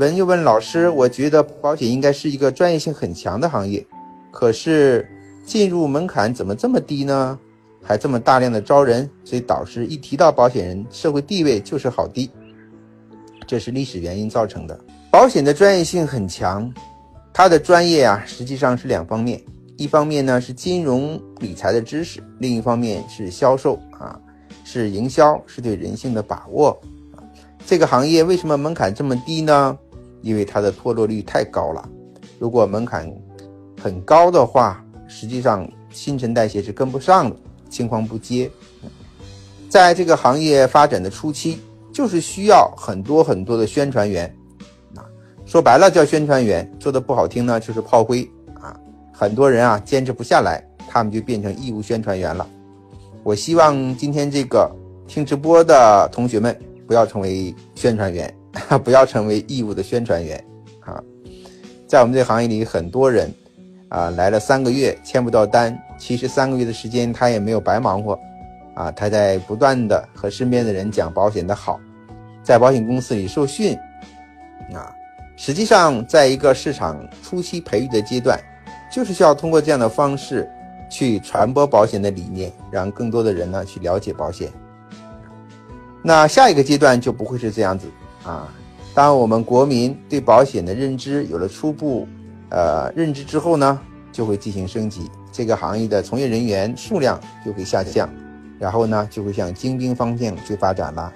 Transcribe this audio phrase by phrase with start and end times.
[0.00, 3.86] 文又问老师：“我觉得保险应该是一个专业性很强的行业，
[4.30, 5.06] 可是
[5.44, 7.38] 进入门槛怎么这么低呢？
[7.82, 12.30] 还这么大量的招人，所以导师一提到保险人，社会地位就是好低，
[13.46, 14.80] 这是历史原因造成的。
[15.10, 16.72] 保险的专业性很强，
[17.30, 19.38] 它的专业啊，实际上是两方面，
[19.76, 24.18] 一方面呢是金融理财的知识，另一方面是销售啊，
[24.64, 26.70] 是营销，是对人性的把握
[27.14, 27.20] 啊。
[27.66, 29.78] 这个行业为什么门槛这么低呢？
[30.22, 31.88] 因为它的脱落率太高了，
[32.38, 33.10] 如果门槛
[33.82, 37.36] 很高的话，实际上新陈代谢是跟不上的，
[37.68, 38.50] 青黄不接。
[39.68, 41.60] 在这个行业发展的初期，
[41.92, 44.26] 就是需要很多很多的宣传员，
[44.96, 45.04] 啊，
[45.46, 48.28] 说白了叫宣传员，说的不好听呢就是炮灰
[48.60, 48.76] 啊。
[49.12, 52.46] 很多人啊坚持不下来，他们就变成义务宣传员了。
[53.22, 54.70] 我希望今天这个
[55.06, 56.58] 听直播的同学们
[56.90, 58.34] 不要成为宣传员。
[58.82, 60.44] 不要成为义务的宣传员
[60.80, 61.00] 啊！
[61.86, 63.32] 在我们这个行业里，很多人
[63.88, 68.18] 啊来了三个月签不到单，其实三个月的时间他也没有白忙活
[68.74, 71.78] 啊，他在不断的和身边的人讲保险的好，
[72.42, 73.78] 在保险公司里受训
[74.74, 74.92] 啊。
[75.36, 78.36] 实际上，在一个市场初期培育的阶段，
[78.92, 80.50] 就是需要通过这样的方式
[80.90, 84.50] 去传播保险的理念，让更多的人呢去了解保险。
[86.02, 87.86] 那下一个阶段就不会是这样子。
[88.24, 88.48] 啊，
[88.94, 92.06] 当我们国民对保险的认知有了初步，
[92.50, 93.80] 呃认知之后呢，
[94.12, 98.08] 就会进行升级，这个行业的从业人员数量就会下降，
[98.58, 101.12] 然后呢，就会向精兵方向去发展了。